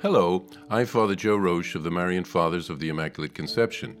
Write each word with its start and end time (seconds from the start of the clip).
Hello, 0.00 0.46
I'm 0.70 0.86
Father 0.86 1.16
Joe 1.16 1.36
Roesch 1.36 1.74
of 1.74 1.82
the 1.82 1.90
Marian 1.90 2.22
Fathers 2.22 2.70
of 2.70 2.78
the 2.78 2.88
Immaculate 2.88 3.34
Conception. 3.34 3.96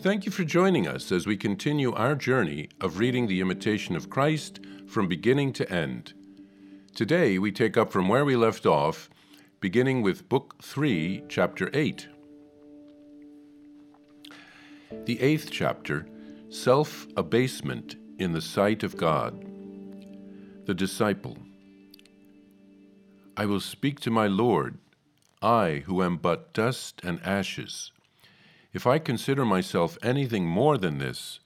Thank 0.00 0.26
you 0.26 0.32
for 0.32 0.42
joining 0.42 0.88
us 0.88 1.12
as 1.12 1.24
we 1.24 1.36
continue 1.36 1.92
our 1.92 2.16
journey 2.16 2.68
of 2.80 2.98
reading 2.98 3.28
the 3.28 3.40
Imitation 3.40 3.94
of 3.94 4.10
Christ 4.10 4.58
from 4.88 5.06
beginning 5.06 5.52
to 5.52 5.72
end. 5.72 6.14
Today 6.96 7.38
we 7.38 7.52
take 7.52 7.76
up 7.76 7.92
from 7.92 8.08
where 8.08 8.24
we 8.24 8.34
left 8.34 8.66
off, 8.66 9.08
beginning 9.60 10.02
with 10.02 10.28
Book 10.28 10.56
3, 10.64 11.22
Chapter 11.28 11.70
8. 11.72 12.08
The 15.04 15.20
eighth 15.20 15.50
chapter 15.52 16.08
Self 16.48 17.06
Abasement 17.16 17.94
in 18.18 18.32
the 18.32 18.40
Sight 18.40 18.82
of 18.82 18.96
God. 18.96 19.46
The 20.64 20.74
Disciple. 20.74 21.38
I 23.36 23.46
will 23.46 23.60
speak 23.60 24.00
to 24.00 24.10
my 24.10 24.26
Lord, 24.26 24.78
I 25.46 25.84
who 25.86 26.02
am 26.02 26.16
but 26.16 26.52
dust 26.52 27.00
and 27.04 27.22
ashes. 27.22 27.92
If 28.72 28.84
I 28.84 28.98
consider 28.98 29.44
myself 29.44 29.96
anything 30.02 30.44
more 30.44 30.76
than 30.76 30.98
this, 30.98 31.38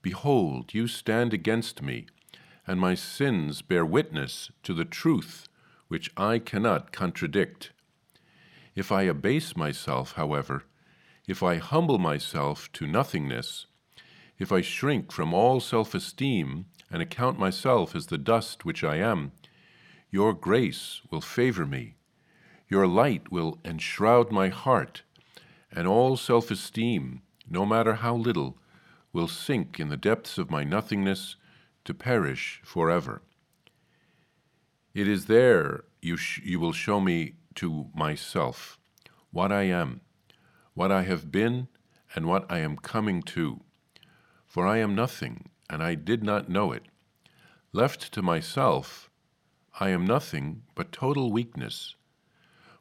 behold, 0.00 0.74
you 0.74 0.86
stand 0.86 1.34
against 1.34 1.82
me, 1.82 2.06
and 2.68 2.78
my 2.78 2.94
sins 2.94 3.60
bear 3.62 3.84
witness 3.84 4.52
to 4.62 4.72
the 4.72 4.84
truth 4.84 5.48
which 5.88 6.08
I 6.16 6.38
cannot 6.38 6.92
contradict. 6.92 7.72
If 8.76 8.92
I 8.92 9.02
abase 9.02 9.56
myself, 9.56 10.12
however, 10.12 10.62
if 11.26 11.42
I 11.42 11.56
humble 11.56 11.98
myself 11.98 12.70
to 12.74 12.86
nothingness, 12.86 13.66
if 14.38 14.52
I 14.52 14.60
shrink 14.60 15.10
from 15.10 15.34
all 15.34 15.58
self 15.58 15.96
esteem 15.96 16.66
and 16.92 17.02
account 17.02 17.40
myself 17.40 17.96
as 17.96 18.06
the 18.06 18.18
dust 18.18 18.64
which 18.64 18.84
I 18.84 18.98
am, 18.98 19.32
your 20.12 20.32
grace 20.32 21.00
will 21.10 21.20
favor 21.20 21.66
me. 21.66 21.97
Your 22.68 22.86
light 22.86 23.32
will 23.32 23.58
enshroud 23.64 24.30
my 24.30 24.48
heart, 24.48 25.02
and 25.72 25.86
all 25.86 26.16
self 26.16 26.50
esteem, 26.50 27.22
no 27.48 27.64
matter 27.64 27.94
how 27.94 28.14
little, 28.14 28.58
will 29.12 29.28
sink 29.28 29.80
in 29.80 29.88
the 29.88 29.96
depths 29.96 30.38
of 30.38 30.50
my 30.50 30.64
nothingness 30.64 31.36
to 31.84 31.94
perish 31.94 32.60
forever. 32.64 33.22
It 34.94 35.08
is 35.08 35.26
there 35.26 35.84
you, 36.02 36.16
sh- 36.16 36.42
you 36.44 36.60
will 36.60 36.72
show 36.72 37.00
me 37.00 37.34
to 37.56 37.88
myself 37.94 38.78
what 39.30 39.50
I 39.50 39.62
am 39.62 40.00
what 40.78 40.92
I 40.92 41.02
have 41.02 41.32
been, 41.32 41.66
and 42.14 42.24
what 42.24 42.46
I 42.48 42.60
am 42.60 42.76
coming 42.76 43.20
to. 43.34 43.62
For 44.46 44.64
I 44.64 44.78
am 44.78 44.94
nothing, 44.94 45.50
and 45.68 45.82
I 45.82 45.96
did 45.96 46.22
not 46.22 46.48
know 46.48 46.70
it. 46.70 46.84
Left 47.72 48.12
to 48.12 48.22
myself, 48.22 49.10
I 49.80 49.88
am 49.88 50.06
nothing 50.06 50.62
but 50.76 50.92
total 50.92 51.32
weakness. 51.32 51.96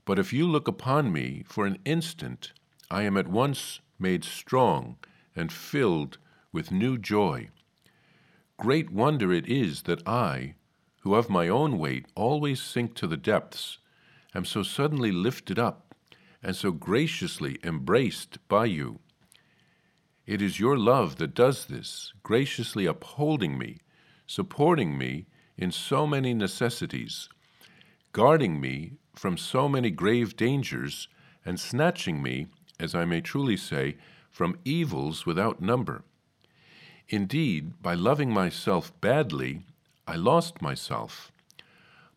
But 0.08 0.19
if 0.19 0.31
you 0.31 0.47
look 0.47 0.69
upon 0.69 1.11
me 1.11 1.44
for 1.45 1.66
an 1.66 1.80
instant, 1.83 2.53
I 2.89 3.03
am 3.03 3.17
at 3.17 3.27
once 3.27 3.81
made 4.00 4.23
strong 4.23 4.95
and 5.36 5.52
filled 5.52 6.17
with 6.53 6.72
new 6.72 6.97
joy. 6.97 7.50
Great 8.55 8.89
wonder 8.89 9.33
it 9.33 9.50
is 9.50 9.81
that 9.81 10.08
I, 10.08 10.55
who 11.02 11.13
of 11.13 11.30
my 11.30 11.50
own 11.50 11.78
weight 11.78 12.05
always 12.16 12.61
sink 12.61 12.95
to 12.95 13.05
the 13.05 13.17
depths, 13.17 13.80
am 14.33 14.45
so 14.45 14.63
suddenly 14.63 15.11
lifted 15.11 15.59
up 15.59 15.94
and 16.41 16.55
so 16.55 16.72
graciously 16.72 17.59
embraced 17.61 18.38
by 18.47 18.63
you. 18.63 19.00
It 20.25 20.41
is 20.41 20.58
your 20.58 20.78
love 20.78 21.17
that 21.17 21.35
does 21.35 21.66
this, 21.66 22.13
graciously 22.23 22.85
upholding 22.85 23.58
me, 23.58 23.80
supporting 24.25 24.97
me 24.97 25.25
in 25.58 25.69
so 25.69 26.08
many 26.08 26.33
necessities, 26.33 27.28
guarding 28.13 28.61
me 28.61 28.94
from 29.17 29.37
so 29.37 29.67
many 29.67 29.89
grave 29.89 30.35
dangers, 30.35 31.07
and 31.45 31.59
snatching 31.59 32.21
me, 32.21 32.47
as 32.79 32.93
I 32.93 33.05
may 33.05 33.21
truly 33.21 33.57
say, 33.57 33.97
from 34.29 34.59
evils 34.63 35.25
without 35.25 35.61
number. 35.61 36.03
Indeed, 37.09 37.81
by 37.81 37.95
loving 37.95 38.31
myself 38.31 38.91
badly, 39.01 39.63
I 40.07 40.16
lost 40.16 40.61
myself. 40.61 41.31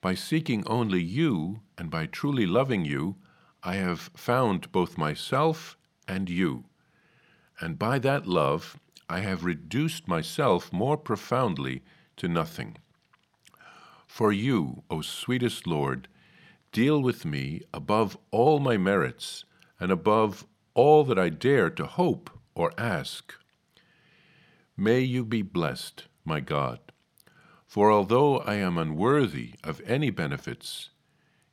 By 0.00 0.14
seeking 0.14 0.66
only 0.66 1.02
you, 1.02 1.60
and 1.78 1.90
by 1.90 2.06
truly 2.06 2.46
loving 2.46 2.84
you, 2.84 3.16
I 3.62 3.74
have 3.74 4.10
found 4.14 4.72
both 4.72 4.98
myself 4.98 5.76
and 6.08 6.28
you, 6.28 6.64
and 7.60 7.78
by 7.78 7.98
that 7.98 8.26
love 8.26 8.78
I 9.08 9.20
have 9.20 9.44
reduced 9.44 10.08
myself 10.08 10.72
more 10.72 10.96
profoundly 10.96 11.82
to 12.16 12.28
nothing. 12.28 12.78
For 14.06 14.32
you, 14.32 14.82
O 14.90 15.02
sweetest 15.02 15.66
Lord, 15.66 16.08
deal 16.72 17.02
with 17.02 17.24
me 17.24 17.62
above 17.74 18.16
all 18.30 18.60
my 18.60 18.76
merits 18.76 19.44
and 19.78 19.90
above 19.90 20.46
all 20.74 21.04
that 21.04 21.18
I 21.18 21.28
dare 21.28 21.70
to 21.70 21.86
hope 21.86 22.30
or 22.54 22.72
ask. 22.78 23.34
May 24.76 25.00
you 25.00 25.24
be 25.24 25.42
blessed, 25.42 26.04
my 26.24 26.40
God, 26.40 26.78
for 27.66 27.90
although 27.90 28.38
I 28.38 28.54
am 28.54 28.78
unworthy 28.78 29.54
of 29.64 29.80
any 29.84 30.10
benefits, 30.10 30.90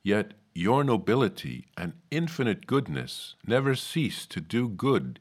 yet 0.02 0.34
your 0.54 0.82
nobility 0.82 1.66
and 1.76 1.92
infinite 2.10 2.66
goodness 2.66 3.34
never 3.46 3.74
cease 3.74 4.26
to 4.26 4.40
do 4.40 4.68
good, 4.68 5.20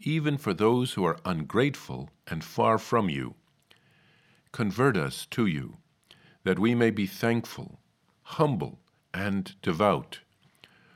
even 0.00 0.38
for 0.38 0.54
those 0.54 0.92
who 0.92 1.04
are 1.04 1.18
ungrateful 1.24 2.10
and 2.26 2.44
far 2.44 2.78
from 2.78 3.08
you. 3.08 3.34
Convert 4.52 4.96
us 4.96 5.26
to 5.26 5.46
you, 5.46 5.76
that 6.44 6.58
we 6.58 6.74
may 6.74 6.90
be 6.90 7.06
thankful, 7.06 7.80
humble, 8.22 8.78
and 9.20 9.54
devout. 9.60 10.20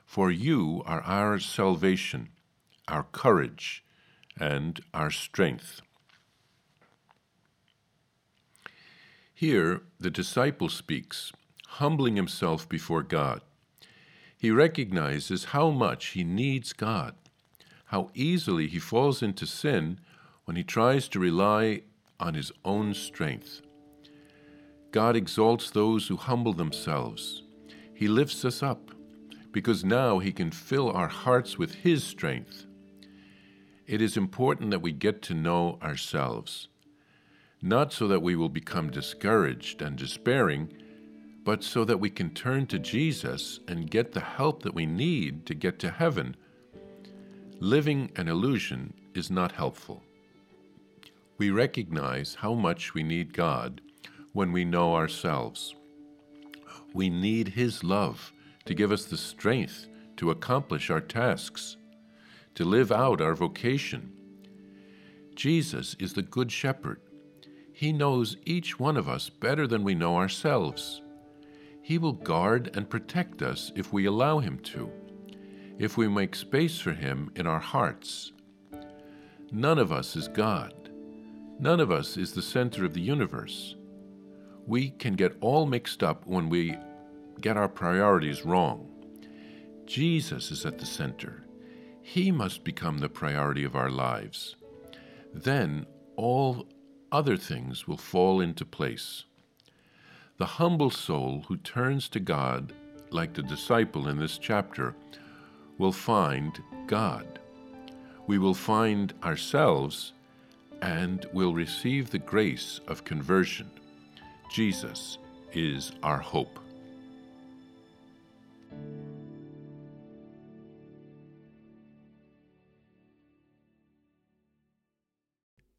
For 0.06 0.30
you 0.30 0.82
are 0.86 1.02
our 1.02 1.38
salvation, 1.38 2.30
our 2.88 3.02
courage, 3.02 3.84
and 4.40 4.80
our 4.94 5.10
strength. 5.10 5.82
Here, 9.34 9.82
the 10.00 10.10
disciple 10.10 10.70
speaks, 10.70 11.32
humbling 11.66 12.16
himself 12.16 12.66
before 12.66 13.02
God. 13.02 13.42
He 14.38 14.50
recognizes 14.50 15.52
how 15.56 15.68
much 15.70 16.06
he 16.16 16.24
needs 16.24 16.72
God, 16.72 17.14
how 17.86 18.10
easily 18.14 18.68
he 18.68 18.78
falls 18.78 19.22
into 19.22 19.46
sin 19.46 19.98
when 20.46 20.56
he 20.56 20.64
tries 20.64 21.08
to 21.08 21.18
rely 21.18 21.82
on 22.18 22.32
his 22.32 22.52
own 22.64 22.94
strength. 22.94 23.60
God 24.92 25.14
exalts 25.14 25.70
those 25.70 26.08
who 26.08 26.16
humble 26.16 26.54
themselves. 26.54 27.44
He 27.94 28.09
lifts 28.09 28.44
us 28.44 28.62
up 28.62 28.91
because 29.53 29.84
now 29.84 30.19
he 30.19 30.32
can 30.32 30.50
fill 30.50 30.91
our 30.91 31.09
hearts 31.09 31.59
with 31.59 31.75
his 31.75 32.05
strength. 32.05 32.66
It 33.87 34.03
is 34.03 34.16
important 34.16 34.71
that 34.71 34.82
we 34.82 34.93
get 34.93 35.22
to 35.22 35.34
know 35.34 35.78
ourselves, 35.82 36.69
not 37.62 37.93
so 37.93 38.09
that 38.09 38.22
we 38.22 38.34
will 38.34 38.49
become 38.49 38.91
discouraged 38.91 39.81
and 39.83 39.97
despairing 39.97 40.71
but 41.44 41.62
so 41.62 41.84
that 41.84 42.00
we 42.00 42.09
can 42.09 42.31
turn 42.31 42.66
to 42.66 42.78
Jesus 42.78 43.60
and 43.69 43.91
get 43.91 44.12
the 44.12 44.21
help 44.21 44.62
that 44.62 44.75
we 44.75 44.87
need 44.87 45.44
to 45.47 45.54
get 45.54 45.78
to 45.81 45.91
heaven. 45.91 46.34
Living 47.60 48.10
an 48.16 48.28
illusion 48.28 48.94
is 49.15 49.31
not 49.31 49.53
helpful. 49.53 50.03
We 51.37 51.50
recognize 51.50 52.37
how 52.37 52.54
much 52.54 52.94
we 52.94 53.03
need 53.03 53.34
God 53.34 53.83
when 54.33 54.53
we 54.53 54.65
know 54.65 54.94
ourselves. 54.94 55.75
We 56.94 57.10
need 57.10 57.49
His 57.49 57.84
love 57.84 58.32
to 58.65 58.72
give 58.72 58.91
us 58.91 59.05
the 59.05 59.19
strength 59.19 59.88
to 60.16 60.31
accomplish 60.31 60.91
our 60.91 61.00
tasks, 61.00 61.77
to 62.55 62.65
live 62.65 62.93
out 62.93 63.21
our 63.21 63.34
vocation. 63.34 64.12
Jesus 65.34 65.97
is 65.99 66.15
the 66.15 66.22
Good 66.22 66.53
Shepherd. 66.53 67.00
He 67.72 67.93
knows 67.93 68.37
each 68.47 68.78
one 68.78 68.97
of 68.97 69.09
us 69.09 69.28
better 69.28 69.66
than 69.66 69.83
we 69.83 69.97
know 69.97 70.16
ourselves. 70.16 71.03
He 71.83 71.99
will 71.99 72.12
guard 72.12 72.71
and 72.77 72.88
protect 72.88 73.43
us 73.43 73.72
if 73.75 73.93
we 73.93 74.06
allow 74.06 74.38
Him 74.38 74.60
to, 74.60 74.91
if 75.78 75.97
we 75.97 76.09
make 76.09 76.36
space 76.36 76.78
for 76.78 76.92
Him 76.92 77.33
in 77.34 77.48
our 77.48 77.59
hearts. 77.59 78.33
None 79.51 79.78
of 79.78 79.92
us 79.92 80.15
is 80.15 80.28
God. 80.28 80.72
None 81.59 81.80
of 81.80 81.91
us 81.91 82.16
is 82.16 82.33
the 82.33 82.42
center 82.42 82.84
of 82.84 82.95
the 82.95 83.01
universe. 83.01 83.74
We 84.66 84.91
can 84.91 85.15
get 85.15 85.36
all 85.41 85.66
mixed 85.66 86.03
up 86.03 86.27
when 86.27 86.48
we 86.48 86.77
get 87.41 87.57
our 87.57 87.69
priorities 87.69 88.45
wrong. 88.45 88.89
Jesus 89.86 90.51
is 90.51 90.65
at 90.65 90.78
the 90.78 90.86
center. 90.86 91.45
He 92.03 92.31
must 92.31 92.65
become 92.65 92.98
the 92.98 93.09
priority 93.09 93.65
of 93.65 93.77
our 93.77 93.91
lives. 93.91 94.57
Then 95.33 95.86
all 96.16 96.66
other 97.10 97.36
things 97.36 97.86
will 97.86 97.97
fall 97.97 98.41
into 98.41 98.65
place. 98.65 99.25
The 100.36 100.47
humble 100.47 100.91
soul 100.91 101.45
who 101.47 101.57
turns 101.57 102.09
to 102.10 102.21
God, 102.21 102.72
like 103.10 103.34
the 103.34 103.42
disciple 103.42 104.09
in 104.09 104.19
this 104.19 104.39
chapter, 104.39 104.95
will 105.78 105.92
find 105.92 106.60
God. 106.87 107.39
We 108.27 108.39
will 108.39 108.54
find 108.54 109.13
ourselves 109.22 110.13
and 110.83 111.27
will 111.33 111.54
receive 111.54 112.10
the 112.10 112.19
grace 112.19 112.80
of 112.89 113.04
conversion. 113.04 113.71
Jesus 114.51 115.19
is 115.53 115.92
our 116.03 116.19
hope. 116.19 116.59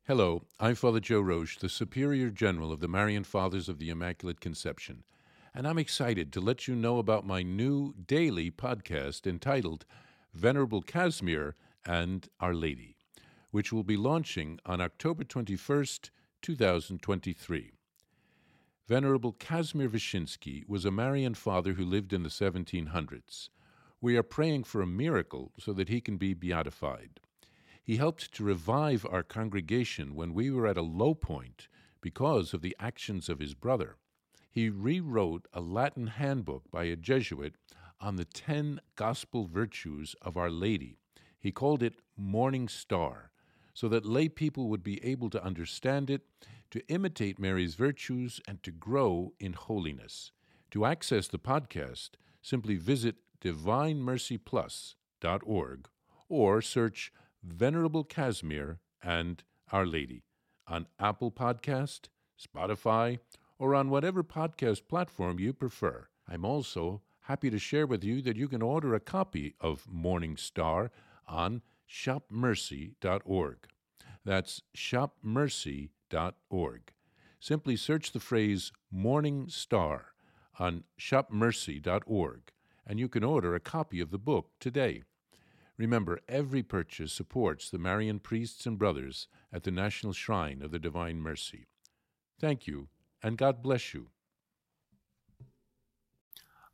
Hello, 0.07 0.43
I'm 0.59 0.75
Father 0.75 0.99
Joe 0.99 1.19
Roesch, 1.19 1.57
the 1.57 1.67
Superior 1.67 2.29
General 2.29 2.71
of 2.71 2.79
the 2.79 2.87
Marian 2.87 3.23
Fathers 3.23 3.67
of 3.67 3.79
the 3.79 3.89
Immaculate 3.89 4.39
Conception, 4.39 5.03
and 5.51 5.67
I'm 5.67 5.79
excited 5.79 6.31
to 6.31 6.39
let 6.39 6.67
you 6.67 6.75
know 6.75 6.99
about 6.99 7.25
my 7.25 7.41
new 7.41 7.95
daily 8.05 8.51
podcast 8.51 9.25
entitled 9.25 9.83
Venerable 10.31 10.83
Casimir 10.83 11.55
and 11.87 12.29
Our 12.39 12.53
Lady, 12.53 12.97
which 13.49 13.73
will 13.73 13.81
be 13.81 13.97
launching 13.97 14.59
on 14.63 14.79
October 14.79 15.23
21st, 15.23 16.11
2023. 16.43 17.71
Venerable 18.87 19.31
Casimir 19.31 19.89
Wyszyński 19.89 20.69
was 20.69 20.85
a 20.85 20.91
Marian 20.91 21.33
father 21.33 21.73
who 21.73 21.83
lived 21.83 22.13
in 22.13 22.21
the 22.21 22.29
1700s. 22.29 23.49
We 23.99 24.17
are 24.17 24.21
praying 24.21 24.65
for 24.65 24.83
a 24.83 24.85
miracle 24.85 25.51
so 25.59 25.73
that 25.73 25.89
he 25.89 25.99
can 25.99 26.17
be 26.17 26.35
beatified. 26.35 27.19
He 27.85 27.95
helped 27.97 28.33
to 28.33 28.43
revive 28.43 29.05
our 29.07 29.21
congregation 29.21 30.15
when 30.15 30.33
we 30.33 30.49
were 30.49 30.65
at 30.65 30.75
a 30.75 30.81
low 30.81 31.13
point 31.13 31.67
because 32.01 32.51
of 32.51 32.63
the 32.63 32.75
actions 32.79 33.29
of 33.29 33.39
his 33.39 33.53
brother. 33.53 33.97
He 34.49 34.71
rewrote 34.71 35.47
a 35.53 35.61
Latin 35.61 36.07
handbook 36.07 36.63
by 36.71 36.85
a 36.85 36.95
Jesuit 36.95 37.53
on 38.01 38.15
the 38.15 38.25
ten 38.25 38.81
gospel 38.95 39.45
virtues 39.45 40.15
of 40.23 40.35
Our 40.35 40.49
Lady. 40.49 40.97
He 41.39 41.51
called 41.51 41.83
it 41.83 41.93
Morning 42.17 42.67
Star, 42.67 43.29
so 43.75 43.87
that 43.89 44.03
lay 44.03 44.29
people 44.29 44.67
would 44.69 44.81
be 44.81 45.05
able 45.05 45.29
to 45.29 45.43
understand 45.43 46.09
it, 46.09 46.23
to 46.71 46.81
imitate 46.87 47.37
Mary's 47.37 47.75
virtues, 47.75 48.41
and 48.47 48.63
to 48.63 48.71
grow 48.71 49.33
in 49.39 49.53
holiness. 49.53 50.31
To 50.71 50.85
access 50.85 51.27
the 51.27 51.37
podcast, 51.37 52.15
simply 52.41 52.77
visit 52.77 53.17
divinemercyplus.org 53.41 55.87
or 56.27 56.63
search 56.63 57.13
Venerable 57.45 58.03
Casimir, 58.03 58.79
and 59.03 59.43
Our 59.71 59.85
Lady 59.85 60.23
on 60.67 60.87
Apple 60.99 61.31
Podcast, 61.31 62.09
Spotify, 62.39 63.19
or 63.59 63.75
on 63.75 63.89
whatever 63.89 64.23
podcast 64.23 64.87
platform 64.87 65.39
you 65.39 65.53
prefer. 65.53 66.07
I'm 66.27 66.43
also 66.43 67.01
happy 67.21 67.49
to 67.49 67.59
share 67.59 67.87
with 67.87 68.03
you 68.03 68.21
that 68.23 68.35
you 68.35 68.47
can 68.47 68.61
order 68.61 68.93
a 68.93 68.99
copy 68.99 69.55
of 69.61 69.87
Morning 69.89 70.37
Star 70.37 70.91
on 71.27 71.61
shopmercy.org. 71.89 73.57
That's 74.23 74.61
shopmercy.org. 74.75 76.81
Simply 77.39 77.75
search 77.75 78.11
the 78.11 78.19
phrase 78.19 78.71
Morning 78.91 79.47
Star 79.49 80.05
on 80.57 80.83
shopmercy.org 80.99 82.51
and 82.87 82.99
you 82.99 83.09
can 83.09 83.23
order 83.23 83.55
a 83.55 83.59
copy 83.59 83.99
of 83.99 84.11
the 84.11 84.17
book 84.17 84.51
today. 84.59 85.03
Remember, 85.77 86.19
every 86.29 86.63
purchase 86.63 87.11
supports 87.11 87.69
the 87.69 87.77
Marian 87.77 88.19
priests 88.19 88.65
and 88.65 88.77
brothers 88.77 89.27
at 89.51 89.63
the 89.63 89.71
National 89.71 90.13
Shrine 90.13 90.61
of 90.61 90.71
the 90.71 90.79
Divine 90.79 91.19
Mercy. 91.19 91.67
Thank 92.39 92.65
you, 92.65 92.87
and 93.21 93.37
God 93.37 93.61
bless 93.61 93.93
you. 93.93 94.07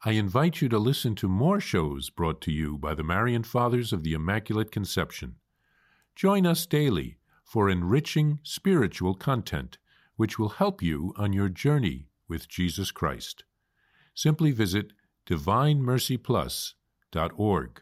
I 0.04 0.12
invite 0.12 0.62
you 0.62 0.70
to 0.70 0.80
listen 0.80 1.14
to 1.16 1.28
more 1.28 1.60
shows 1.60 2.10
brought 2.10 2.42
to 2.42 2.52
you 2.52 2.78
by 2.78 2.96
the 2.96 3.04
Marian 3.04 3.44
Fathers 3.44 3.94
of 3.94 4.04
the 4.04 4.14
Immaculate 4.14 4.72
Conception. 4.72 5.36
Join 6.16 6.46
us 6.46 6.66
daily 6.66 7.18
for 7.44 7.70
enriching 7.70 8.40
spiritual 8.44 9.14
content 9.14 9.78
which 10.16 10.38
will 10.38 10.50
help 10.50 10.82
you 10.82 11.14
on 11.18 11.34
your 11.34 11.50
journey 11.50 12.08
with 12.28 12.48
Jesus 12.48 12.92
Christ. 12.92 13.44
Simply 14.14 14.52
visit 14.52 14.94
divinemercyplus.org 15.28 17.82